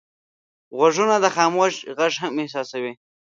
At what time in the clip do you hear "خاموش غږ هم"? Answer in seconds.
1.35-2.33